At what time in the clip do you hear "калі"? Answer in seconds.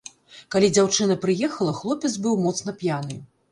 0.55-0.69